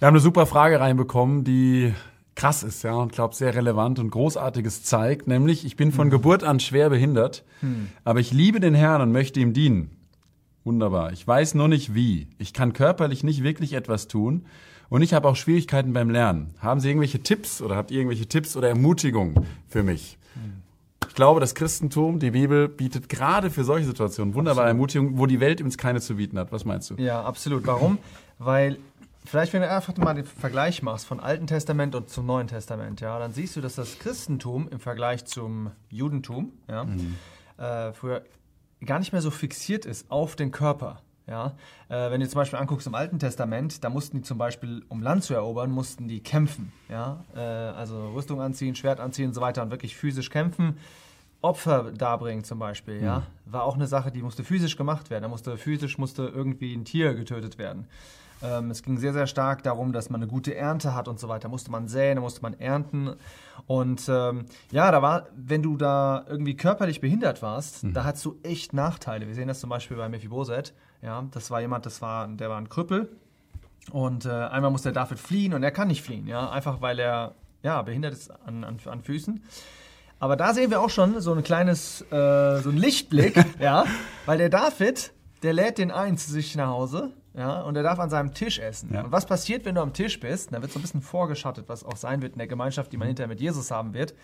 Wir 0.00 0.06
haben 0.06 0.14
eine 0.14 0.22
super 0.22 0.46
Frage 0.46 0.80
reinbekommen, 0.80 1.44
die 1.44 1.92
krass 2.34 2.62
ist, 2.62 2.82
ja, 2.84 2.94
und 2.94 3.12
glaube 3.12 3.34
sehr 3.34 3.54
relevant 3.54 3.98
und 3.98 4.08
großartiges 4.08 4.82
zeigt, 4.82 5.28
nämlich 5.28 5.66
ich 5.66 5.76
bin 5.76 5.92
von 5.92 6.06
hm. 6.06 6.10
Geburt 6.10 6.42
an 6.42 6.58
schwer 6.58 6.88
behindert, 6.88 7.44
hm. 7.60 7.90
aber 8.02 8.18
ich 8.18 8.32
liebe 8.32 8.60
den 8.60 8.72
Herrn 8.72 9.02
und 9.02 9.12
möchte 9.12 9.40
ihm 9.40 9.52
dienen. 9.52 9.90
Wunderbar. 10.64 11.12
Ich 11.12 11.28
weiß 11.28 11.54
nur 11.54 11.68
nicht 11.68 11.94
wie. 11.94 12.28
Ich 12.38 12.54
kann 12.54 12.72
körperlich 12.72 13.24
nicht 13.24 13.42
wirklich 13.42 13.74
etwas 13.74 14.08
tun 14.08 14.46
und 14.88 15.02
ich 15.02 15.12
habe 15.12 15.28
auch 15.28 15.36
Schwierigkeiten 15.36 15.92
beim 15.92 16.08
Lernen. 16.08 16.54
Haben 16.60 16.80
Sie 16.80 16.88
irgendwelche 16.88 17.22
Tipps 17.22 17.60
oder 17.60 17.76
habt 17.76 17.90
ihr 17.90 17.98
irgendwelche 17.98 18.26
Tipps 18.26 18.56
oder 18.56 18.70
Ermutigungen 18.70 19.34
für 19.68 19.82
mich? 19.82 20.16
Hm. 20.32 20.62
Ich 21.08 21.14
glaube, 21.14 21.40
das 21.40 21.54
Christentum, 21.54 22.20
die 22.20 22.30
Bibel 22.30 22.68
bietet 22.68 23.10
gerade 23.10 23.50
für 23.50 23.64
solche 23.64 23.84
Situationen 23.84 24.32
wunderbare 24.32 24.68
Ermutigungen, 24.68 25.18
wo 25.18 25.26
die 25.26 25.40
Welt 25.40 25.60
uns 25.60 25.76
keine 25.76 26.00
zu 26.00 26.14
bieten 26.14 26.38
hat. 26.38 26.52
Was 26.52 26.64
meinst 26.64 26.88
du? 26.88 26.94
Ja, 26.94 27.22
absolut. 27.22 27.66
Warum? 27.66 27.98
Weil 28.38 28.78
Vielleicht, 29.24 29.52
wenn 29.52 29.60
du 29.62 29.70
einfach 29.70 29.96
mal 29.98 30.14
den 30.14 30.24
Vergleich 30.24 30.82
machst 30.82 31.06
von 31.06 31.20
Alten 31.20 31.46
Testament 31.46 31.94
und 31.94 32.08
zum 32.08 32.26
Neuen 32.26 32.46
Testament, 32.46 33.00
ja, 33.00 33.18
dann 33.18 33.32
siehst 33.32 33.54
du, 33.54 33.60
dass 33.60 33.74
das 33.74 33.98
Christentum 33.98 34.68
im 34.68 34.80
Vergleich 34.80 35.24
zum 35.26 35.70
Judentum, 35.90 36.52
ja, 36.68 36.84
mhm. 36.84 37.16
äh, 37.58 37.92
früher 37.92 38.24
gar 38.84 38.98
nicht 38.98 39.12
mehr 39.12 39.20
so 39.20 39.30
fixiert 39.30 39.84
ist 39.84 40.10
auf 40.10 40.36
den 40.36 40.50
Körper. 40.50 41.02
Ja, 41.26 41.54
äh, 41.88 42.10
wenn 42.10 42.20
du 42.20 42.28
zum 42.28 42.38
Beispiel 42.38 42.58
anguckst 42.58 42.88
im 42.88 42.94
Alten 42.96 43.20
Testament, 43.20 43.84
da 43.84 43.88
mussten 43.88 44.16
die 44.16 44.22
zum 44.22 44.36
Beispiel, 44.36 44.82
um 44.88 45.00
Land 45.00 45.22
zu 45.22 45.32
erobern, 45.32 45.70
mussten 45.70 46.08
die 46.08 46.20
kämpfen. 46.22 46.72
Ja, 46.88 47.24
äh, 47.36 47.38
also 47.38 48.12
Rüstung 48.14 48.40
anziehen, 48.40 48.74
Schwert 48.74 48.98
anziehen 48.98 49.28
und 49.28 49.34
so 49.34 49.40
weiter 49.40 49.62
und 49.62 49.70
wirklich 49.70 49.96
physisch 49.96 50.28
kämpfen. 50.30 50.78
Opfer 51.40 51.92
darbringen 51.92 52.42
zum 52.42 52.58
Beispiel, 52.58 52.98
mhm. 52.98 53.04
ja, 53.04 53.22
war 53.44 53.62
auch 53.62 53.76
eine 53.76 53.86
Sache, 53.86 54.10
die 54.10 54.22
musste 54.22 54.42
physisch 54.42 54.76
gemacht 54.76 55.08
werden. 55.08 55.22
Da 55.22 55.28
musste 55.28 55.56
physisch 55.56 55.98
musste 55.98 56.24
irgendwie 56.24 56.74
ein 56.74 56.84
Tier 56.84 57.14
getötet 57.14 57.58
werden. 57.58 57.86
Ähm, 58.42 58.70
es 58.70 58.82
ging 58.82 58.98
sehr, 58.98 59.12
sehr 59.12 59.26
stark 59.26 59.62
darum, 59.62 59.92
dass 59.92 60.10
man 60.10 60.22
eine 60.22 60.30
gute 60.30 60.54
Ernte 60.54 60.94
hat 60.94 61.08
und 61.08 61.18
so 61.20 61.28
weiter. 61.28 61.42
Da 61.42 61.48
musste 61.48 61.70
man 61.70 61.88
säen, 61.88 62.16
da 62.16 62.22
musste 62.22 62.42
man 62.42 62.58
ernten. 62.58 63.14
Und 63.66 64.08
ähm, 64.08 64.46
ja, 64.70 64.90
da 64.90 65.02
war, 65.02 65.26
wenn 65.36 65.62
du 65.62 65.76
da 65.76 66.24
irgendwie 66.28 66.56
körperlich 66.56 67.00
behindert 67.00 67.42
warst, 67.42 67.84
mhm. 67.84 67.94
da 67.94 68.04
hattest 68.04 68.24
du 68.24 68.38
echt 68.42 68.72
Nachteile. 68.72 69.26
Wir 69.26 69.34
sehen 69.34 69.48
das 69.48 69.60
zum 69.60 69.70
Beispiel 69.70 69.96
bei 69.96 70.08
Mephiboset. 70.08 70.74
Ja, 71.02 71.24
das 71.30 71.50
war 71.50 71.60
jemand, 71.60 71.86
das 71.86 72.02
war, 72.02 72.28
der 72.28 72.48
war 72.48 72.58
ein 72.58 72.68
Krüppel. 72.68 73.10
Und 73.92 74.26
äh, 74.26 74.30
einmal 74.30 74.70
muss 74.70 74.82
der 74.82 74.92
David 74.92 75.18
fliehen 75.18 75.54
und 75.54 75.62
er 75.62 75.70
kann 75.70 75.88
nicht 75.88 76.02
fliehen, 76.02 76.26
ja, 76.26 76.50
einfach 76.50 76.80
weil 76.80 76.98
er 76.98 77.34
ja, 77.62 77.82
behindert 77.82 78.12
ist 78.12 78.30
an, 78.30 78.62
an, 78.62 78.78
an 78.84 79.02
Füßen. 79.02 79.42
Aber 80.18 80.36
da 80.36 80.52
sehen 80.52 80.70
wir 80.70 80.80
auch 80.80 80.90
schon 80.90 81.20
so 81.20 81.32
ein 81.32 81.42
kleines, 81.42 82.02
äh, 82.12 82.60
so 82.60 82.68
ein 82.68 82.76
Lichtblick, 82.76 83.42
ja, 83.58 83.84
weil 84.26 84.38
der 84.38 84.50
David, 84.50 85.12
der 85.42 85.54
lädt 85.54 85.78
den 85.78 85.90
ein 85.90 86.18
zu 86.18 86.30
sich 86.30 86.54
nach 86.56 86.68
Hause 86.68 87.10
ja, 87.34 87.60
und 87.60 87.76
er 87.76 87.82
darf 87.82 87.98
an 87.98 88.10
seinem 88.10 88.34
Tisch 88.34 88.58
essen. 88.58 88.92
Ja. 88.92 89.04
Und 89.04 89.12
was 89.12 89.26
passiert, 89.26 89.64
wenn 89.64 89.74
du 89.74 89.80
am 89.80 89.92
Tisch 89.92 90.18
bist? 90.18 90.52
Da 90.52 90.60
wird 90.60 90.72
so 90.72 90.78
ein 90.78 90.82
bisschen 90.82 91.02
vorgeschattet, 91.02 91.66
was 91.68 91.84
auch 91.84 91.96
sein 91.96 92.22
wird 92.22 92.32
in 92.32 92.38
der 92.38 92.48
Gemeinschaft, 92.48 92.92
die 92.92 92.96
man 92.96 93.06
hinterher 93.06 93.28
mit 93.28 93.40
Jesus 93.40 93.70
haben 93.70 93.94
wird. 93.94 94.14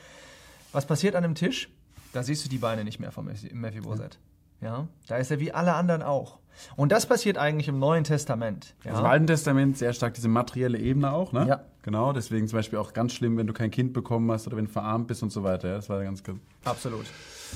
Was 0.72 0.86
passiert 0.86 1.14
an 1.14 1.22
dem 1.22 1.34
Tisch? 1.34 1.70
Da 2.12 2.22
siehst 2.22 2.44
du 2.44 2.48
die 2.48 2.58
Beine 2.58 2.84
nicht 2.84 2.98
mehr 2.98 3.12
von 3.12 3.30
Mephibosheth. 3.52 4.18
Ja, 4.60 4.88
da 5.06 5.16
ist 5.16 5.30
er 5.30 5.38
wie 5.38 5.52
alle 5.52 5.74
anderen 5.74 6.02
auch. 6.02 6.38
Und 6.74 6.90
das 6.90 7.06
passiert 7.06 7.36
eigentlich 7.36 7.68
im 7.68 7.78
Neuen 7.78 8.04
Testament. 8.04 8.74
Ja? 8.82 8.92
Also 8.92 9.02
Im 9.02 9.10
Alten 9.10 9.26
Testament 9.26 9.76
sehr 9.76 9.92
stark 9.92 10.14
diese 10.14 10.28
materielle 10.28 10.78
Ebene 10.78 11.12
auch, 11.12 11.32
ne? 11.32 11.46
Ja. 11.46 11.64
Genau, 11.82 12.12
deswegen 12.12 12.48
zum 12.48 12.58
Beispiel 12.58 12.78
auch 12.78 12.94
ganz 12.94 13.12
schlimm, 13.12 13.36
wenn 13.36 13.46
du 13.46 13.52
kein 13.52 13.70
Kind 13.70 13.92
bekommen 13.92 14.30
hast 14.32 14.46
oder 14.46 14.56
wenn 14.56 14.64
du 14.64 14.70
verarmt 14.72 15.06
bist 15.06 15.22
und 15.22 15.30
so 15.30 15.44
weiter. 15.44 15.68
Ja, 15.68 15.74
das 15.76 15.88
war 15.88 16.02
ganz 16.02 16.24
gut. 16.24 16.40
Absolut. 16.64 17.06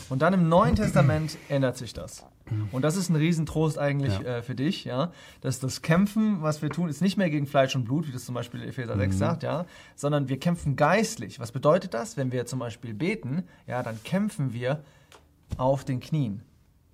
Und 0.08 0.22
dann 0.22 0.34
im 0.34 0.48
Neuen 0.48 0.77
Testament 0.77 1.36
ändert 1.48 1.77
sich 1.77 1.92
das. 1.92 2.24
Und 2.72 2.83
das 2.83 2.96
ist 2.96 3.08
ein 3.10 3.16
Riesentrost 3.16 3.78
eigentlich 3.78 4.14
ja. 4.14 4.38
äh, 4.38 4.42
für 4.42 4.55
dich, 4.55 4.84
ja, 4.84 5.12
dass 5.41 5.60
das 5.60 5.82
Kämpfen, 5.82 6.42
was 6.42 6.62
wir 6.62 6.70
tun, 6.70 6.88
ist 6.88 7.00
nicht 7.00 7.16
mehr 7.16 7.30
gegen 7.30 7.47
Fleisch 7.47 7.77
und 7.77 7.84
Blut, 7.84 8.08
wie 8.08 8.12
das 8.12 8.24
zum 8.24 8.34
Beispiel 8.34 8.62
Epheser 8.64 8.97
6 8.97 9.14
mhm. 9.14 9.19
sagt, 9.19 9.42
ja, 9.42 9.66
sondern 9.94 10.28
wir 10.28 10.38
kämpfen 10.38 10.77
geistlich. 10.77 11.38
Was 11.38 11.52
bedeutet 11.52 11.94
das? 11.94 12.16
Wenn 12.16 12.32
wir 12.32 12.47
zum 12.47 12.58
Beispiel 12.58 12.92
beten, 12.92 13.44
ja, 13.66 13.82
dann 13.82 14.02
kämpfen 14.02 14.52
wir 14.52 14.82
auf 15.56 15.84
den 15.84 16.00
Knien 16.00 16.42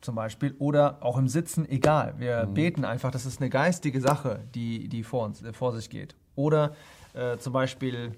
zum 0.01 0.15
Beispiel 0.15 0.55
oder 0.59 1.03
auch 1.03 1.19
im 1.19 1.29
Sitzen, 1.29 1.69
egal. 1.69 2.15
Wir 2.19 2.47
mhm. 2.47 2.55
beten 2.55 2.85
einfach, 2.85 3.11
das 3.11 3.27
ist 3.27 3.41
eine 3.41 3.51
geistige 3.51 4.01
Sache, 4.01 4.41
die, 4.55 4.89
die 4.89 5.03
vor, 5.03 5.25
uns, 5.25 5.43
äh, 5.43 5.53
vor 5.53 5.73
sich 5.73 5.91
geht. 5.91 6.15
Oder 6.35 6.75
äh, 7.15 7.39
zum 7.39 7.53
Beispiel 7.53 8.13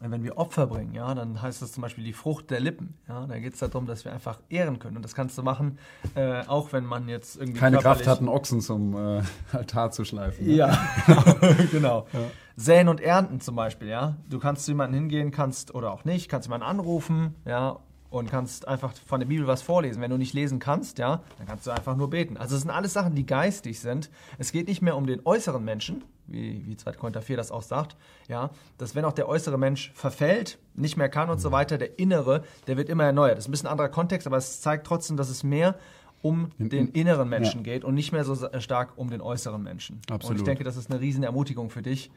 wenn 0.00 0.24
wir 0.24 0.36
Opfer 0.38 0.66
bringen, 0.66 0.94
ja, 0.94 1.14
dann 1.14 1.40
heißt 1.40 1.62
das 1.62 1.72
zum 1.72 1.82
Beispiel 1.82 2.04
die 2.04 2.12
Frucht 2.12 2.50
der 2.50 2.60
Lippen. 2.60 2.94
Ja, 3.08 3.26
da 3.26 3.38
geht 3.38 3.54
es 3.54 3.60
darum, 3.60 3.86
dass 3.86 4.04
wir 4.04 4.12
einfach 4.12 4.40
ehren 4.48 4.78
können. 4.78 4.96
Und 4.96 5.02
das 5.02 5.14
kannst 5.14 5.38
du 5.38 5.42
machen, 5.42 5.78
äh, 6.14 6.42
auch 6.46 6.72
wenn 6.72 6.84
man 6.84 7.08
jetzt 7.08 7.36
irgendwie. 7.36 7.60
Keine 7.60 7.78
Kraft 7.78 8.06
hat, 8.06 8.18
einen 8.18 8.28
Ochsen 8.28 8.60
zum 8.60 8.96
äh, 8.96 9.22
Altar 9.52 9.92
zu 9.92 10.04
schleifen. 10.04 10.46
Ne? 10.46 10.54
Ja, 10.54 10.78
genau. 11.70 12.06
Ja. 12.12 12.20
Säen 12.56 12.88
und 12.88 13.00
ernten 13.00 13.40
zum 13.40 13.56
Beispiel, 13.56 13.88
ja. 13.88 14.16
Du 14.28 14.38
kannst 14.38 14.64
zu 14.64 14.72
jemandem 14.72 15.00
hingehen, 15.00 15.30
kannst 15.30 15.74
oder 15.74 15.92
auch 15.92 16.04
nicht, 16.04 16.28
kannst 16.28 16.46
jemanden 16.46 16.66
anrufen, 16.66 17.34
ja, 17.44 17.78
und 18.10 18.30
kannst 18.30 18.68
einfach 18.68 18.92
von 19.06 19.20
der 19.20 19.26
Bibel 19.26 19.46
was 19.46 19.62
vorlesen. 19.62 20.00
Wenn 20.00 20.10
du 20.10 20.18
nicht 20.18 20.34
lesen 20.34 20.58
kannst, 20.58 20.98
ja, 20.98 21.22
dann 21.38 21.46
kannst 21.46 21.66
du 21.66 21.72
einfach 21.72 21.96
nur 21.96 22.10
beten. 22.10 22.36
Also 22.36 22.54
es 22.54 22.62
sind 22.62 22.70
alles 22.70 22.92
Sachen, 22.92 23.14
die 23.14 23.26
geistig 23.26 23.80
sind. 23.80 24.10
Es 24.38 24.52
geht 24.52 24.68
nicht 24.68 24.82
mehr 24.82 24.96
um 24.96 25.06
den 25.06 25.20
äußeren 25.24 25.64
Menschen, 25.64 26.04
wie, 26.26 26.64
wie 26.66 26.76
2. 26.76 26.92
Korinther 26.92 27.22
4 27.22 27.36
das 27.36 27.50
auch 27.50 27.62
sagt, 27.62 27.96
ja, 28.28 28.50
dass 28.78 28.94
wenn 28.94 29.04
auch 29.04 29.12
der 29.12 29.28
äußere 29.28 29.58
Mensch 29.58 29.92
verfällt, 29.94 30.58
nicht 30.74 30.96
mehr 30.96 31.08
kann 31.08 31.30
und 31.30 31.38
so 31.38 31.52
weiter, 31.52 31.78
der 31.78 31.98
innere, 31.98 32.44
der 32.66 32.76
wird 32.76 32.88
immer 32.88 33.04
erneuert. 33.04 33.36
Das 33.36 33.44
ist 33.44 33.48
ein 33.48 33.52
bisschen 33.52 33.68
ein 33.68 33.72
anderer 33.72 33.88
Kontext, 33.88 34.26
aber 34.26 34.36
es 34.36 34.60
zeigt 34.60 34.86
trotzdem, 34.86 35.16
dass 35.16 35.28
es 35.28 35.42
mehr 35.42 35.76
um 36.22 36.50
den 36.56 36.88
inneren 36.88 37.28
Menschen 37.28 37.64
ja. 37.64 37.74
geht 37.74 37.84
und 37.84 37.94
nicht 37.94 38.10
mehr 38.10 38.24
so 38.24 38.34
stark 38.58 38.96
um 38.96 39.10
den 39.10 39.20
äußeren 39.20 39.62
Menschen. 39.62 40.00
Absolut. 40.08 40.30
Und 40.30 40.36
ich 40.38 40.44
denke, 40.44 40.64
das 40.64 40.76
ist 40.76 40.90
eine 40.90 40.98
riesen 40.98 41.22
Ermutigung 41.22 41.68
für 41.68 41.82
dich, 41.82 42.10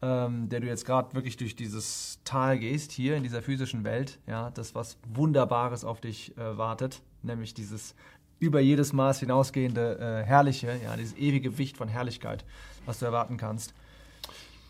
ähm, 0.00 0.48
der 0.48 0.60
du 0.60 0.66
jetzt 0.66 0.86
gerade 0.86 1.14
wirklich 1.14 1.36
durch 1.36 1.54
dieses 1.54 2.18
Tal 2.24 2.58
gehst, 2.58 2.92
hier 2.92 3.14
in 3.14 3.22
dieser 3.22 3.42
physischen 3.42 3.84
Welt, 3.84 4.18
ja, 4.26 4.50
das 4.50 4.74
was 4.74 4.96
Wunderbares 5.12 5.84
auf 5.84 6.00
dich 6.00 6.36
äh, 6.38 6.56
wartet, 6.56 7.02
nämlich 7.22 7.52
dieses 7.52 7.94
über 8.42 8.58
jedes 8.58 8.92
Maß 8.92 9.20
hinausgehende 9.20 9.98
äh, 9.98 10.26
Herrliche, 10.26 10.76
ja, 10.84 10.96
dieses 10.96 11.16
ewige 11.16 11.50
Gewicht 11.50 11.76
von 11.76 11.86
Herrlichkeit, 11.86 12.44
was 12.86 12.98
du 12.98 13.04
erwarten 13.04 13.36
kannst. 13.36 13.72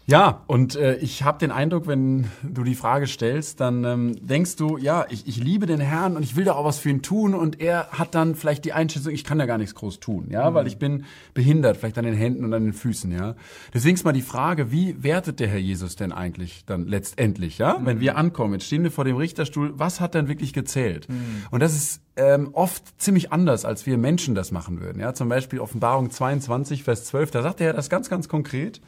Ja, 0.07 0.43
und 0.49 0.75
äh, 0.75 0.97
ich 0.97 1.23
habe 1.23 1.39
den 1.39 1.53
Eindruck, 1.53 1.87
wenn 1.87 2.27
du 2.43 2.65
die 2.65 2.75
Frage 2.75 3.07
stellst, 3.07 3.61
dann 3.61 3.85
ähm, 3.85 4.17
denkst 4.27 4.57
du, 4.57 4.77
ja, 4.77 5.07
ich, 5.09 5.29
ich 5.29 5.37
liebe 5.37 5.67
den 5.67 5.79
Herrn 5.79 6.17
und 6.17 6.25
ich 6.25 6.35
will 6.35 6.45
da 6.45 6.55
auch 6.55 6.65
was 6.65 6.81
für 6.81 6.91
ihn 6.91 7.03
tun 7.03 7.35
und 7.35 7.61
er 7.61 7.89
hat 7.91 8.17
dann 8.17 8.35
vielleicht 8.35 8.65
die 8.65 8.73
Einschätzung, 8.73 9.13
ich 9.13 9.23
kann 9.23 9.39
da 9.39 9.47
gar 9.47 9.59
nichts 9.59 9.77
groß 9.77 10.01
tun, 10.01 10.27
ja, 10.31 10.51
mhm. 10.51 10.55
weil 10.55 10.67
ich 10.67 10.79
bin 10.79 11.05
behindert, 11.35 11.77
vielleicht 11.77 11.99
an 11.99 12.05
den 12.05 12.15
Händen 12.15 12.45
und 12.45 12.53
an 12.53 12.65
den 12.65 12.73
Füßen, 12.73 13.13
ja. 13.13 13.37
Deswegen 13.73 13.95
ist 13.95 14.05
mal 14.05 14.13
die 14.13 14.23
Frage, 14.23 14.73
wie 14.73 15.01
wertet 15.03 15.39
der 15.39 15.49
Herr 15.49 15.59
Jesus 15.59 15.95
denn 15.95 16.11
eigentlich 16.11 16.65
dann 16.67 16.87
letztendlich, 16.89 17.59
ja, 17.59 17.79
mhm. 17.79 17.87
wenn 17.87 18.01
wir 18.01 18.17
ankommen, 18.17 18.55
jetzt 18.55 18.67
stehen 18.67 18.83
wir 18.83 18.91
vor 18.91 19.05
dem 19.05 19.17
Richterstuhl, 19.17 19.73
was 19.79 20.01
hat 20.01 20.15
denn 20.15 20.27
wirklich 20.27 20.53
gezählt? 20.53 21.09
Mhm. 21.09 21.45
Und 21.53 21.61
das 21.61 21.75
ist 21.75 22.01
ähm, 22.17 22.51
oft 22.55 23.01
ziemlich 23.01 23.31
anders, 23.31 23.65
als 23.65 23.87
wir 23.87 23.97
Menschen 23.99 24.35
das 24.35 24.51
machen 24.51 24.81
würden, 24.81 25.01
ja. 25.01 25.15
Zum 25.15 25.29
Beispiel 25.29 25.61
Offenbarung 25.61 26.11
22, 26.11 26.83
Vers 26.83 27.05
12, 27.05 27.31
da 27.31 27.43
sagt 27.43 27.61
er 27.61 27.73
das 27.73 27.89
ganz, 27.89 28.11
ganz 28.11 28.29
konkret. 28.29 28.81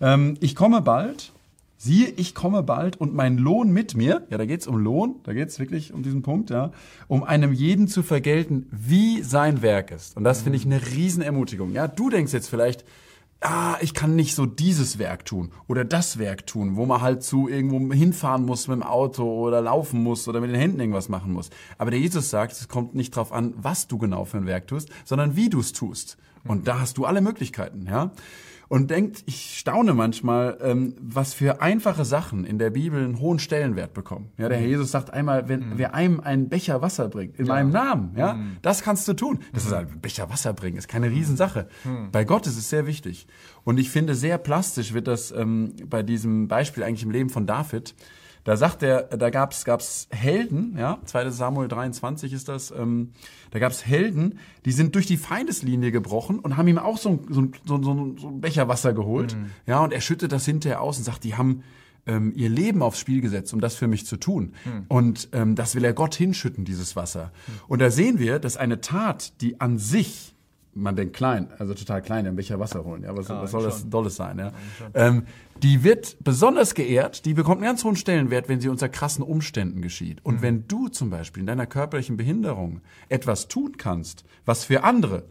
Ähm, 0.00 0.36
ich 0.40 0.54
komme 0.54 0.82
bald. 0.82 1.32
Siehe, 1.80 2.08
ich 2.16 2.34
komme 2.34 2.64
bald 2.64 2.96
und 3.00 3.14
mein 3.14 3.38
Lohn 3.38 3.70
mit 3.70 3.94
mir, 3.96 4.26
ja, 4.30 4.36
da 4.36 4.46
geht's 4.46 4.66
um 4.66 4.78
Lohn, 4.78 5.20
da 5.22 5.32
geht's 5.32 5.60
wirklich 5.60 5.92
um 5.92 6.02
diesen 6.02 6.22
Punkt, 6.22 6.50
ja, 6.50 6.72
um 7.06 7.22
einem 7.22 7.52
jeden 7.52 7.86
zu 7.86 8.02
vergelten, 8.02 8.66
wie 8.72 9.22
sein 9.22 9.62
Werk 9.62 9.92
ist. 9.92 10.16
Und 10.16 10.24
das 10.24 10.42
finde 10.42 10.56
ich 10.56 10.66
eine 10.66 10.84
Riesenermutigung. 10.84 11.70
Ja, 11.70 11.86
du 11.86 12.10
denkst 12.10 12.32
jetzt 12.32 12.48
vielleicht, 12.48 12.84
ah, 13.40 13.76
ich 13.80 13.94
kann 13.94 14.16
nicht 14.16 14.34
so 14.34 14.44
dieses 14.44 14.98
Werk 14.98 15.24
tun 15.24 15.52
oder 15.68 15.84
das 15.84 16.18
Werk 16.18 16.48
tun, 16.48 16.74
wo 16.74 16.84
man 16.84 17.00
halt 17.00 17.22
zu 17.22 17.48
irgendwo 17.48 17.94
hinfahren 17.94 18.44
muss 18.44 18.66
mit 18.66 18.78
dem 18.78 18.82
Auto 18.82 19.22
oder 19.24 19.60
laufen 19.60 20.02
muss 20.02 20.26
oder 20.26 20.40
mit 20.40 20.50
den 20.50 20.58
Händen 20.58 20.80
irgendwas 20.80 21.08
machen 21.08 21.32
muss. 21.32 21.48
Aber 21.78 21.92
der 21.92 22.00
Jesus 22.00 22.28
sagt, 22.28 22.50
es 22.54 22.66
kommt 22.66 22.96
nicht 22.96 23.14
drauf 23.14 23.32
an, 23.32 23.54
was 23.56 23.86
du 23.86 23.98
genau 23.98 24.24
für 24.24 24.38
ein 24.38 24.46
Werk 24.46 24.66
tust, 24.66 24.88
sondern 25.04 25.36
wie 25.36 25.48
du 25.48 25.60
es 25.60 25.72
tust. 25.72 26.16
Und 26.44 26.66
da 26.66 26.80
hast 26.80 26.98
du 26.98 27.04
alle 27.04 27.20
Möglichkeiten, 27.20 27.86
ja 27.88 28.10
und 28.68 28.90
denkt, 28.90 29.22
ich 29.26 29.58
staune 29.58 29.94
manchmal, 29.94 30.58
ähm, 30.60 30.94
was 31.00 31.32
für 31.32 31.62
einfache 31.62 32.04
Sachen 32.04 32.44
in 32.44 32.58
der 32.58 32.70
Bibel 32.70 33.02
einen 33.02 33.18
hohen 33.18 33.38
Stellenwert 33.38 33.94
bekommen. 33.94 34.30
Ja, 34.36 34.48
der 34.48 34.58
Herr 34.58 34.66
mhm. 34.66 34.72
Jesus 34.72 34.90
sagt 34.90 35.10
einmal, 35.12 35.48
wenn 35.48 35.60
mhm. 35.60 35.72
wer 35.76 35.94
einem 35.94 36.20
einen 36.20 36.48
Becher 36.48 36.82
Wasser 36.82 37.08
bringt, 37.08 37.38
in 37.38 37.46
ja. 37.46 37.54
meinem 37.54 37.70
Namen, 37.70 38.12
ja, 38.16 38.34
mhm. 38.34 38.58
das 38.60 38.82
kannst 38.82 39.08
du 39.08 39.14
tun. 39.14 39.40
Das 39.52 39.64
ist 39.64 39.72
ein 39.72 40.00
Becher 40.00 40.28
Wasser 40.28 40.52
bringen, 40.52 40.76
ist 40.76 40.88
keine 40.88 41.10
Riesensache. 41.10 41.68
Mhm. 41.84 42.10
Bei 42.12 42.24
Gott 42.24 42.46
ist 42.46 42.58
es 42.58 42.68
sehr 42.68 42.86
wichtig. 42.86 43.26
Und 43.64 43.78
ich 43.78 43.90
finde, 43.90 44.14
sehr 44.14 44.38
plastisch 44.38 44.92
wird 44.92 45.08
das 45.08 45.30
ähm, 45.30 45.74
bei 45.86 46.02
diesem 46.02 46.48
Beispiel 46.48 46.82
eigentlich 46.82 47.04
im 47.04 47.10
Leben 47.10 47.30
von 47.30 47.46
David. 47.46 47.94
Da 48.44 48.56
sagt 48.56 48.82
er, 48.82 49.02
da 49.04 49.30
gab's 49.30 49.64
gab's 49.64 50.08
Helden, 50.10 50.74
ja, 50.78 50.98
2. 51.04 51.30
Samuel 51.30 51.68
23 51.68 52.32
ist 52.32 52.48
das, 52.48 52.70
ähm, 52.70 53.12
da 53.50 53.58
gab's 53.58 53.84
Helden, 53.84 54.38
die 54.64 54.72
sind 54.72 54.94
durch 54.94 55.06
die 55.06 55.16
Feindeslinie 55.16 55.90
gebrochen 55.92 56.38
und 56.38 56.56
haben 56.56 56.68
ihm 56.68 56.78
auch 56.78 56.98
so, 56.98 57.20
so, 57.28 57.48
so, 57.64 57.82
so, 57.82 58.14
so 58.16 58.28
einen 58.28 58.40
Becher 58.40 58.68
Wasser 58.68 58.92
geholt, 58.92 59.36
mhm. 59.36 59.50
ja, 59.66 59.82
und 59.82 59.92
er 59.92 60.00
schüttet 60.00 60.32
das 60.32 60.44
hinterher 60.44 60.80
aus 60.80 60.98
und 60.98 61.04
sagt, 61.04 61.24
die 61.24 61.34
haben 61.34 61.62
ähm, 62.06 62.32
ihr 62.34 62.48
Leben 62.48 62.82
aufs 62.82 62.98
Spiel 62.98 63.20
gesetzt, 63.20 63.52
um 63.52 63.60
das 63.60 63.76
für 63.76 63.86
mich 63.86 64.06
zu 64.06 64.16
tun. 64.16 64.54
Mhm. 64.64 64.84
Und 64.88 65.28
ähm, 65.32 65.54
das 65.54 65.74
will 65.74 65.84
er 65.84 65.92
Gott 65.92 66.14
hinschütten, 66.14 66.64
dieses 66.64 66.96
Wasser. 66.96 67.32
Mhm. 67.46 67.52
Und 67.68 67.78
da 67.80 67.90
sehen 67.90 68.18
wir, 68.18 68.38
dass 68.38 68.56
eine 68.56 68.80
Tat, 68.80 69.40
die 69.40 69.60
an 69.60 69.78
sich 69.78 70.34
man 70.74 70.96
denkt 70.96 71.16
klein, 71.16 71.48
also 71.58 71.74
total 71.74 72.02
klein, 72.02 72.24
ja, 72.24 72.36
welcher 72.36 72.60
Wasser 72.60 72.84
holen. 72.84 73.02
Ja, 73.02 73.16
was, 73.16 73.28
ja, 73.28 73.42
was 73.42 73.50
soll 73.50 73.62
schon. 73.62 73.70
das 73.70 73.88
Dolles 73.88 74.16
sein? 74.16 74.38
Ja? 74.38 74.52
Ähm, 74.94 75.24
die 75.62 75.82
wird 75.82 76.16
besonders 76.22 76.74
geehrt, 76.74 77.24
die 77.24 77.34
bekommt 77.34 77.58
einen 77.58 77.70
ganz 77.70 77.84
hohen 77.84 77.96
Stellenwert, 77.96 78.48
wenn 78.48 78.60
sie 78.60 78.68
unter 78.68 78.88
krassen 78.88 79.24
Umständen 79.24 79.82
geschieht. 79.82 80.24
Und 80.24 80.36
mhm. 80.36 80.42
wenn 80.42 80.68
du 80.68 80.88
zum 80.88 81.10
Beispiel 81.10 81.40
in 81.40 81.46
deiner 81.46 81.66
körperlichen 81.66 82.16
Behinderung 82.16 82.80
etwas 83.08 83.48
tun 83.48 83.76
kannst, 83.76 84.24
was 84.44 84.64
für 84.64 84.84
andere 84.84 85.24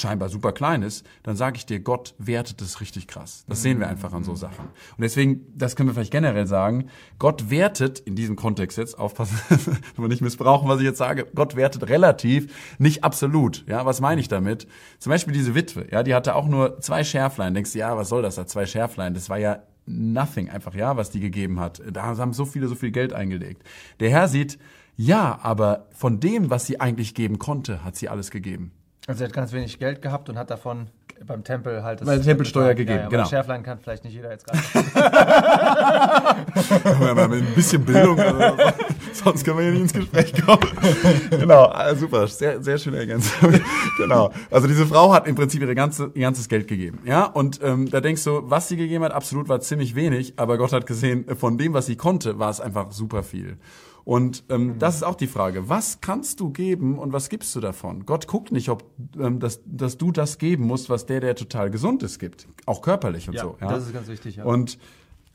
scheinbar 0.00 0.28
super 0.28 0.52
klein 0.52 0.82
ist, 0.82 1.06
dann 1.22 1.36
sage 1.36 1.56
ich 1.56 1.66
dir, 1.66 1.80
Gott 1.80 2.14
wertet 2.18 2.60
es 2.62 2.80
richtig 2.80 3.06
krass. 3.06 3.44
Das 3.48 3.62
sehen 3.62 3.78
wir 3.78 3.88
einfach 3.88 4.12
an 4.12 4.24
so 4.24 4.34
Sachen. 4.34 4.64
Und 4.64 5.02
deswegen, 5.02 5.46
das 5.54 5.76
können 5.76 5.88
wir 5.88 5.94
vielleicht 5.94 6.12
generell 6.12 6.46
sagen, 6.46 6.88
Gott 7.18 7.50
wertet, 7.50 7.98
in 8.00 8.16
diesem 8.16 8.36
Kontext 8.36 8.78
jetzt, 8.78 8.98
aufpassen, 8.98 9.38
wenn 9.48 10.04
wir 10.04 10.08
nicht 10.08 10.22
missbrauchen, 10.22 10.68
was 10.68 10.80
ich 10.80 10.86
jetzt 10.86 10.98
sage, 10.98 11.26
Gott 11.34 11.56
wertet 11.56 11.88
relativ, 11.88 12.52
nicht 12.78 13.04
absolut. 13.04 13.64
Ja, 13.66 13.86
was 13.86 14.00
meine 14.00 14.20
ich 14.20 14.28
damit? 14.28 14.66
Zum 14.98 15.10
Beispiel 15.10 15.34
diese 15.34 15.54
Witwe, 15.54 15.86
ja, 15.90 16.02
die 16.02 16.14
hatte 16.14 16.34
auch 16.34 16.46
nur 16.46 16.80
zwei 16.80 17.04
Schärflein. 17.04 17.54
Denkst 17.54 17.72
du, 17.72 17.78
ja, 17.78 17.96
was 17.96 18.08
soll 18.08 18.22
das 18.22 18.34
da, 18.34 18.46
zwei 18.46 18.66
Schärflein? 18.66 19.14
Das 19.14 19.28
war 19.28 19.38
ja 19.38 19.62
nothing 19.86 20.48
einfach, 20.48 20.74
ja, 20.74 20.96
was 20.96 21.10
die 21.10 21.20
gegeben 21.20 21.60
hat. 21.60 21.82
Da 21.90 22.02
haben 22.02 22.32
so 22.32 22.44
viele, 22.44 22.68
so 22.68 22.74
viel 22.74 22.90
Geld 22.90 23.12
eingelegt. 23.12 23.62
Der 23.98 24.10
Herr 24.10 24.28
sieht, 24.28 24.58
ja, 24.96 25.38
aber 25.42 25.86
von 25.92 26.20
dem, 26.20 26.50
was 26.50 26.66
sie 26.66 26.80
eigentlich 26.80 27.14
geben 27.14 27.38
konnte, 27.38 27.84
hat 27.84 27.96
sie 27.96 28.08
alles 28.08 28.30
gegeben. 28.30 28.72
Also 29.06 29.18
sie 29.18 29.24
hat 29.24 29.32
ganz 29.32 29.52
wenig 29.52 29.78
Geld 29.78 30.02
gehabt 30.02 30.28
und 30.28 30.38
hat 30.38 30.50
davon 30.50 30.88
beim 31.26 31.44
Tempel 31.44 31.82
halt 31.82 32.00
das 32.00 32.08
Weil 32.08 32.20
Tempelsteuer 32.20 32.74
gegeben, 32.74 32.98
ja, 32.98 33.04
ja, 33.04 33.08
genau. 33.08 33.24
Schärflein 33.26 33.62
kann 33.62 33.78
vielleicht 33.78 34.04
nicht 34.04 34.14
jeder 34.14 34.30
jetzt 34.30 34.46
gerade. 34.46 34.58
mit 37.28 37.42
ein 37.42 37.54
bisschen 37.54 37.84
Bildung, 37.84 38.18
also, 38.18 38.56
sonst 39.12 39.44
können 39.44 39.58
wir 39.58 39.64
hier 39.64 39.72
nicht 39.72 39.82
ins 39.82 39.92
Gespräch 39.92 40.32
kommen. 40.44 40.66
genau, 41.30 41.66
ah, 41.66 41.94
super, 41.94 42.26
sehr, 42.26 42.62
sehr 42.62 42.78
schöne 42.78 42.98
Ergänzung. 42.98 43.52
genau. 43.98 44.32
Also 44.50 44.66
diese 44.66 44.86
Frau 44.86 45.12
hat 45.12 45.26
im 45.26 45.34
Prinzip 45.34 45.60
ihre 45.60 45.74
ganze, 45.74 46.10
ihr 46.14 46.22
ganzes 46.22 46.48
Geld 46.48 46.68
gegeben. 46.68 47.00
Ja, 47.04 47.24
und 47.24 47.60
ähm, 47.62 47.90
da 47.90 48.00
denkst 48.00 48.24
du, 48.24 48.42
was 48.44 48.68
sie 48.68 48.76
gegeben 48.76 49.04
hat, 49.04 49.12
absolut 49.12 49.48
war 49.48 49.60
ziemlich 49.60 49.94
wenig, 49.94 50.34
aber 50.36 50.56
Gott 50.56 50.72
hat 50.72 50.86
gesehen, 50.86 51.26
von 51.36 51.58
dem, 51.58 51.74
was 51.74 51.86
sie 51.86 51.96
konnte, 51.96 52.38
war 52.38 52.50
es 52.50 52.60
einfach 52.60 52.92
super 52.92 53.22
viel. 53.22 53.58
Und 54.04 54.44
ähm, 54.48 54.66
mhm. 54.66 54.78
das 54.78 54.96
ist 54.96 55.02
auch 55.02 55.14
die 55.14 55.26
Frage, 55.26 55.68
was 55.68 56.00
kannst 56.00 56.40
du 56.40 56.50
geben 56.50 56.98
und 56.98 57.12
was 57.12 57.28
gibst 57.28 57.54
du 57.54 57.60
davon? 57.60 58.06
Gott 58.06 58.26
guckt 58.26 58.52
nicht, 58.52 58.68
ob 58.68 58.84
ähm, 59.18 59.40
dass, 59.40 59.60
dass 59.66 59.98
du 59.98 60.12
das 60.12 60.38
geben 60.38 60.66
musst, 60.66 60.88
was 60.90 61.06
der, 61.06 61.20
der 61.20 61.34
total 61.34 61.70
gesund 61.70 62.02
ist, 62.02 62.18
gibt. 62.18 62.46
Auch 62.66 62.82
körperlich 62.82 63.28
und 63.28 63.34
ja, 63.34 63.42
so. 63.42 63.56
Ja, 63.60 63.68
das 63.68 63.86
ist 63.86 63.92
ganz 63.92 64.08
wichtig. 64.08 64.36
Ja. 64.36 64.44
Und 64.44 64.78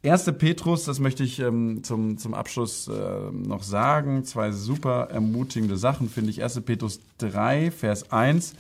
1. 0.04 0.32
Petrus, 0.38 0.86
das 0.86 1.00
möchte 1.00 1.24
ich 1.24 1.40
ähm, 1.40 1.84
zum, 1.84 2.18
zum 2.18 2.34
Abschluss 2.34 2.88
äh, 2.88 3.32
noch 3.32 3.64
sagen, 3.64 4.24
zwei 4.24 4.52
super 4.52 5.08
ermutigende 5.10 5.78
Sachen, 5.78 6.10
finde 6.10 6.30
ich. 6.30 6.44
1. 6.44 6.62
Petrus 6.62 7.00
3, 7.18 7.72
Vers 7.72 8.12
1. 8.12 8.54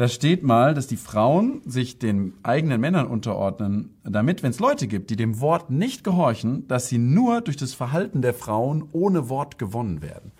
Da 0.00 0.08
steht 0.08 0.42
mal, 0.42 0.72
dass 0.72 0.86
die 0.86 0.96
Frauen 0.96 1.60
sich 1.66 1.98
den 1.98 2.32
eigenen 2.42 2.80
Männern 2.80 3.06
unterordnen, 3.06 3.98
damit, 4.02 4.42
wenn 4.42 4.48
es 4.50 4.58
Leute 4.58 4.86
gibt, 4.86 5.10
die 5.10 5.16
dem 5.16 5.40
Wort 5.40 5.68
nicht 5.68 6.04
gehorchen, 6.04 6.66
dass 6.68 6.88
sie 6.88 6.96
nur 6.96 7.42
durch 7.42 7.58
das 7.58 7.74
Verhalten 7.74 8.22
der 8.22 8.32
Frauen 8.32 8.88
ohne 8.92 9.28
Wort 9.28 9.58
gewonnen 9.58 10.00
werden. 10.00 10.32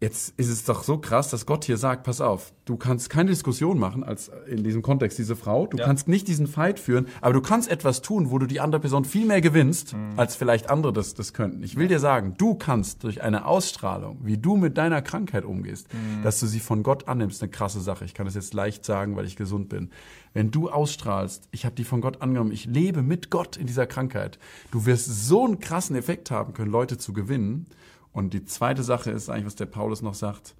Jetzt 0.00 0.32
ist 0.36 0.48
es 0.48 0.64
doch 0.64 0.84
so 0.84 0.98
krass, 0.98 1.28
dass 1.30 1.44
Gott 1.44 1.64
hier 1.64 1.76
sagt, 1.76 2.04
pass 2.04 2.20
auf, 2.20 2.52
du 2.64 2.76
kannst 2.76 3.10
keine 3.10 3.30
Diskussion 3.30 3.80
machen 3.80 4.04
als 4.04 4.30
in 4.46 4.62
diesem 4.62 4.80
Kontext 4.80 5.18
diese 5.18 5.34
Frau, 5.34 5.66
du 5.66 5.76
ja. 5.76 5.84
kannst 5.84 6.06
nicht 6.06 6.28
diesen 6.28 6.46
Fight 6.46 6.78
führen, 6.78 7.08
aber 7.20 7.32
du 7.32 7.40
kannst 7.40 7.68
etwas 7.68 8.00
tun, 8.00 8.30
wo 8.30 8.38
du 8.38 8.46
die 8.46 8.60
andere 8.60 8.80
Person 8.80 9.04
viel 9.04 9.26
mehr 9.26 9.40
gewinnst, 9.40 9.94
mhm. 9.94 10.12
als 10.16 10.36
vielleicht 10.36 10.70
andere 10.70 10.92
das, 10.92 11.14
das 11.14 11.32
könnten. 11.32 11.64
Ich 11.64 11.74
will 11.74 11.88
dir 11.88 11.98
sagen, 11.98 12.34
du 12.38 12.54
kannst 12.54 13.02
durch 13.02 13.22
eine 13.22 13.44
Ausstrahlung, 13.44 14.18
wie 14.22 14.38
du 14.38 14.56
mit 14.56 14.78
deiner 14.78 15.02
Krankheit 15.02 15.44
umgehst, 15.44 15.92
mhm. 15.92 16.22
dass 16.22 16.38
du 16.38 16.46
sie 16.46 16.60
von 16.60 16.84
Gott 16.84 17.08
annimmst, 17.08 17.42
eine 17.42 17.50
krasse 17.50 17.80
Sache. 17.80 18.04
Ich 18.04 18.14
kann 18.14 18.26
das 18.26 18.36
jetzt 18.36 18.54
leicht 18.54 18.84
sagen, 18.84 19.16
weil 19.16 19.24
ich 19.24 19.34
gesund 19.34 19.68
bin. 19.68 19.90
Wenn 20.32 20.52
du 20.52 20.70
ausstrahlst, 20.70 21.48
ich 21.50 21.64
habe 21.64 21.74
die 21.74 21.84
von 21.84 22.00
Gott 22.00 22.22
angenommen, 22.22 22.52
ich 22.52 22.66
lebe 22.66 23.02
mit 23.02 23.30
Gott 23.30 23.56
in 23.56 23.66
dieser 23.66 23.88
Krankheit, 23.88 24.38
du 24.70 24.86
wirst 24.86 25.26
so 25.26 25.44
einen 25.44 25.58
krassen 25.58 25.96
Effekt 25.96 26.30
haben 26.30 26.52
können, 26.52 26.70
Leute 26.70 26.98
zu 26.98 27.12
gewinnen 27.12 27.66
und 28.12 28.34
die 28.34 28.44
zweite 28.44 28.82
Sache 28.82 29.10
ist 29.10 29.28
eigentlich, 29.28 29.46
was 29.46 29.56
der 29.56 29.66
Paulus 29.66 30.02
noch 30.02 30.14
sagt, 30.14 30.54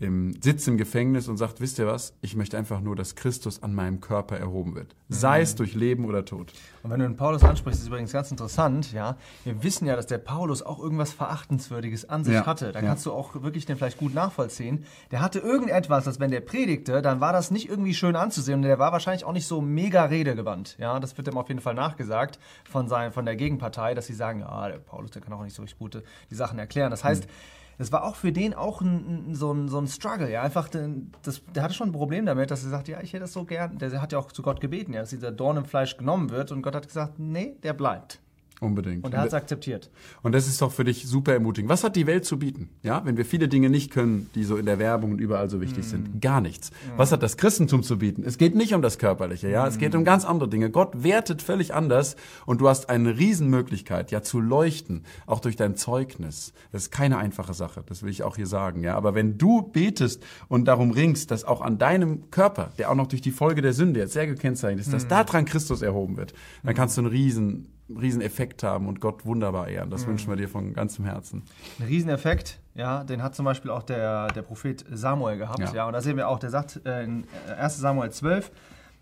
im, 0.00 0.32
sitzt 0.42 0.66
im 0.66 0.78
Gefängnis 0.78 1.28
und 1.28 1.36
sagt, 1.36 1.60
wisst 1.60 1.78
ihr 1.78 1.86
was, 1.86 2.14
ich 2.22 2.34
möchte 2.34 2.56
einfach 2.56 2.80
nur, 2.80 2.96
dass 2.96 3.14
Christus 3.14 3.62
an 3.62 3.74
meinem 3.74 4.00
Körper 4.00 4.38
erhoben 4.38 4.74
wird. 4.74 4.96
Sei 5.10 5.38
mhm. 5.38 5.42
es 5.42 5.54
durch 5.54 5.74
Leben 5.74 6.06
oder 6.06 6.24
Tod. 6.24 6.52
Und 6.82 6.90
wenn 6.90 7.00
du 7.00 7.06
den 7.06 7.16
Paulus 7.16 7.44
ansprichst, 7.44 7.82
ist 7.82 7.88
übrigens 7.88 8.12
ganz 8.12 8.30
interessant, 8.30 8.92
ja. 8.92 9.18
Wir 9.44 9.62
wissen 9.62 9.86
ja, 9.86 9.96
dass 9.96 10.06
der 10.06 10.16
Paulus 10.16 10.62
auch 10.62 10.78
irgendwas 10.78 11.12
Verachtenswürdiges 11.12 12.08
an 12.08 12.24
sich 12.24 12.32
ja. 12.32 12.46
hatte. 12.46 12.72
Da 12.72 12.80
ja. 12.80 12.88
kannst 12.88 13.04
du 13.04 13.12
auch 13.12 13.42
wirklich 13.42 13.66
den 13.66 13.76
vielleicht 13.76 13.98
gut 13.98 14.14
nachvollziehen. 14.14 14.86
Der 15.10 15.20
hatte 15.20 15.38
irgendetwas, 15.38 16.04
dass 16.04 16.18
wenn 16.18 16.30
der 16.30 16.40
predigte, 16.40 17.02
dann 17.02 17.20
war 17.20 17.34
das 17.34 17.50
nicht 17.50 17.68
irgendwie 17.68 17.92
schön 17.92 18.16
anzusehen 18.16 18.60
und 18.60 18.62
der 18.62 18.78
war 18.78 18.92
wahrscheinlich 18.92 19.24
auch 19.24 19.32
nicht 19.34 19.46
so 19.46 19.60
mega 19.60 20.06
redegewandt. 20.06 20.76
Ja, 20.78 20.98
das 20.98 21.18
wird 21.18 21.28
ihm 21.28 21.36
auf 21.36 21.48
jeden 21.48 21.60
Fall 21.60 21.74
nachgesagt 21.74 22.38
von, 22.64 22.88
sein, 22.88 23.12
von 23.12 23.26
der 23.26 23.36
Gegenpartei, 23.36 23.92
dass 23.92 24.06
sie 24.06 24.14
sagen, 24.14 24.40
ja, 24.40 24.68
der 24.68 24.78
Paulus, 24.78 25.10
der 25.10 25.20
kann 25.20 25.34
auch 25.34 25.42
nicht 25.42 25.54
so 25.54 25.60
richtig 25.60 25.78
gute 25.78 26.02
die 26.30 26.34
Sachen 26.34 26.58
erklären. 26.58 26.90
Das 26.90 27.04
heißt, 27.04 27.26
mhm 27.26 27.60
das 27.80 27.92
war 27.92 28.04
auch 28.04 28.14
für 28.14 28.30
den 28.30 28.52
auch 28.52 28.82
ein, 28.82 29.34
so, 29.34 29.52
ein, 29.52 29.68
so 29.68 29.78
ein 29.78 29.86
Struggle. 29.86 30.30
Ja, 30.30 30.42
einfach, 30.42 30.68
das, 30.68 31.42
der 31.54 31.62
hatte 31.62 31.72
schon 31.72 31.88
ein 31.88 31.92
Problem 31.92 32.26
damit, 32.26 32.50
dass 32.50 32.62
er 32.62 32.68
sagt, 32.68 32.88
ja, 32.88 33.00
ich 33.00 33.14
hätte 33.14 33.22
das 33.22 33.32
so 33.32 33.46
gern. 33.46 33.78
Der 33.78 34.02
hat 34.02 34.12
ja 34.12 34.18
auch 34.18 34.30
zu 34.32 34.42
Gott 34.42 34.60
gebeten, 34.60 34.92
ja, 34.92 35.00
dass 35.00 35.08
dieser 35.08 35.32
Dorn 35.32 35.56
im 35.56 35.64
Fleisch 35.64 35.96
genommen 35.96 36.28
wird. 36.28 36.52
Und 36.52 36.60
Gott 36.60 36.74
hat 36.74 36.86
gesagt, 36.86 37.18
nee, 37.18 37.56
der 37.62 37.72
bleibt. 37.72 38.20
Unbedingt. 38.60 39.04
Und 39.04 39.14
er 39.14 39.22
hat 39.22 39.28
es 39.28 39.34
akzeptiert. 39.34 39.90
Und 40.22 40.32
das 40.32 40.46
ist 40.46 40.60
doch 40.60 40.70
für 40.70 40.84
dich 40.84 41.08
super 41.08 41.32
ermutigend. 41.32 41.70
Was 41.70 41.82
hat 41.82 41.96
die 41.96 42.06
Welt 42.06 42.26
zu 42.26 42.38
bieten? 42.38 42.68
Ja, 42.82 43.02
wenn 43.06 43.16
wir 43.16 43.24
viele 43.24 43.48
Dinge 43.48 43.70
nicht 43.70 43.90
können, 43.90 44.28
die 44.34 44.44
so 44.44 44.58
in 44.58 44.66
der 44.66 44.78
Werbung 44.78 45.12
und 45.12 45.18
überall 45.18 45.48
so 45.48 45.62
wichtig 45.62 45.86
mm. 45.86 45.88
sind. 45.88 46.20
Gar 46.20 46.42
nichts. 46.42 46.70
Mm. 46.70 46.98
Was 46.98 47.10
hat 47.10 47.22
das 47.22 47.38
Christentum 47.38 47.82
zu 47.82 47.98
bieten? 47.98 48.22
Es 48.22 48.36
geht 48.36 48.54
nicht 48.54 48.74
um 48.74 48.82
das 48.82 48.98
Körperliche, 48.98 49.48
ja. 49.48 49.64
Mm. 49.64 49.68
Es 49.68 49.78
geht 49.78 49.94
um 49.94 50.04
ganz 50.04 50.26
andere 50.26 50.46
Dinge. 50.50 50.68
Gott 50.68 51.02
wertet 51.02 51.40
völlig 51.40 51.72
anders 51.72 52.16
und 52.44 52.60
du 52.60 52.68
hast 52.68 52.90
eine 52.90 53.16
Riesenmöglichkeit, 53.16 54.10
ja, 54.10 54.22
zu 54.22 54.40
leuchten, 54.40 55.04
auch 55.26 55.40
durch 55.40 55.56
dein 55.56 55.74
Zeugnis. 55.74 56.52
Das 56.70 56.82
ist 56.82 56.90
keine 56.90 57.16
einfache 57.16 57.54
Sache. 57.54 57.82
Das 57.86 58.02
will 58.02 58.10
ich 58.10 58.24
auch 58.24 58.36
hier 58.36 58.46
sagen, 58.46 58.82
ja. 58.82 58.94
Aber 58.94 59.14
wenn 59.14 59.38
du 59.38 59.62
betest 59.62 60.22
und 60.48 60.66
darum 60.66 60.90
ringst, 60.90 61.30
dass 61.30 61.44
auch 61.44 61.62
an 61.62 61.78
deinem 61.78 62.30
Körper, 62.30 62.72
der 62.76 62.90
auch 62.90 62.94
noch 62.94 63.06
durch 63.06 63.22
die 63.22 63.30
Folge 63.30 63.62
der 63.62 63.72
Sünde 63.72 64.00
jetzt 64.00 64.12
sehr 64.12 64.26
gekennzeichnet 64.26 64.84
ist, 64.84 64.92
dass 64.92 65.08
daran 65.08 65.46
Christus 65.46 65.80
erhoben 65.80 66.18
wird, 66.18 66.34
dann 66.62 66.74
kannst 66.74 66.98
du 66.98 67.00
einen 67.00 67.10
riesen 67.10 67.68
Rieseneffekt 67.98 68.62
haben 68.62 68.86
und 68.88 69.00
Gott 69.00 69.24
wunderbar 69.26 69.68
ehren. 69.68 69.90
Das 69.90 70.04
mhm. 70.04 70.10
wünschen 70.10 70.28
wir 70.30 70.36
dir 70.36 70.48
von 70.48 70.72
ganzem 70.72 71.04
Herzen. 71.04 71.42
Ein 71.78 71.86
Rieseneffekt, 71.86 72.60
ja, 72.74 73.04
den 73.04 73.22
hat 73.22 73.34
zum 73.34 73.44
Beispiel 73.44 73.70
auch 73.70 73.82
der, 73.82 74.28
der 74.28 74.42
Prophet 74.42 74.84
Samuel 74.90 75.38
gehabt. 75.38 75.60
Ja. 75.60 75.72
ja 75.72 75.86
und 75.86 75.92
da 75.92 76.00
sehen 76.00 76.16
wir 76.16 76.28
auch, 76.28 76.38
der 76.38 76.50
sagt 76.50 76.80
äh, 76.84 77.04
in 77.04 77.24
1 77.58 77.78
Samuel 77.78 78.10
12, 78.10 78.50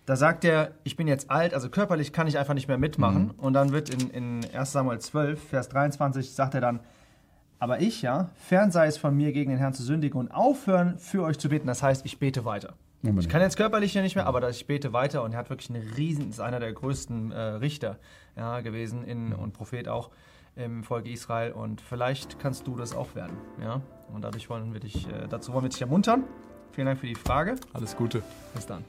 da 0.07 0.17
sagt 0.17 0.45
er, 0.45 0.73
ich 0.85 0.97
bin 0.97 1.07
jetzt 1.07 1.31
alt, 1.31 1.53
also 1.53 1.69
körperlich 1.69 2.13
kann 2.13 2.27
ich 2.27 2.39
einfach 2.39 2.55
nicht 2.55 2.69
mehr 2.69 2.79
mitmachen. 2.79 3.25
Mhm. 3.25 3.31
Und 3.37 3.53
dann 3.53 3.73
wird 3.73 3.91
in, 3.91 4.11
in 4.11 4.41
1 4.55 4.73
Samuel 4.73 4.99
12, 4.99 5.49
Vers 5.49 5.69
23, 5.69 6.33
sagt 6.33 6.55
er 6.55 6.61
dann, 6.61 6.81
aber 7.59 7.81
ich, 7.81 8.03
ja, 8.03 8.31
fern 8.37 8.71
sei 8.71 8.87
es 8.87 8.97
von 8.97 9.17
mir, 9.17 9.33
gegen 9.33 9.51
den 9.51 9.59
Herrn 9.59 9.75
zu 9.75 9.83
sündigen 9.83 10.19
und 10.19 10.31
aufhören, 10.31 10.97
für 10.99 11.25
euch 11.25 11.39
zu 11.39 11.49
beten. 11.49 11.67
Das 11.67 11.83
heißt, 11.83 12.07
ich 12.07 12.19
bete 12.19 12.45
weiter. 12.45 12.75
Unbedingt. 13.03 13.25
Ich 13.25 13.29
kann 13.29 13.41
jetzt 13.41 13.57
körperlich 13.57 13.95
ja 13.95 14.03
nicht 14.03 14.17
mehr, 14.17 14.27
aber 14.27 14.49
ich 14.49 14.67
bete 14.67 14.93
weiter 14.93 15.23
und 15.23 15.33
er 15.33 15.39
hat 15.39 15.51
wirklich 15.51 15.71
eine 15.71 15.97
riesen, 15.97 16.31
ist 16.31 16.41
einer 16.41 16.59
der 16.59 16.73
größten 16.73 17.31
äh, 17.31 17.41
Richter 17.41 17.99
ja, 18.37 18.61
gewesen 18.61 19.05
in, 19.05 19.33
und 19.33 19.53
Prophet 19.53 19.89
auch 19.89 20.11
im 20.57 20.83
Volk 20.83 21.07
Israel 21.07 21.53
und 21.53 21.81
vielleicht 21.81 22.41
kannst 22.41 22.67
du 22.67 22.77
das 22.77 22.95
auch 22.95 23.15
werden. 23.15 23.37
Ja? 23.63 23.81
Und 24.13 24.23
dadurch 24.23 24.51
wollen 24.51 24.73
wir 24.73 24.81
dich, 24.81 25.07
äh, 25.09 25.29
dazu 25.29 25.53
wollen 25.53 25.65
wir 25.65 25.71
dich 25.71 25.81
ermuntern. 25.81 26.25
Vielen 26.73 26.87
Dank 26.87 26.99
für 26.99 27.07
die 27.07 27.15
Frage. 27.15 27.55
Alles 27.73 27.97
Gute. 27.97 28.23
Bis 28.55 28.67
dann. 28.67 28.85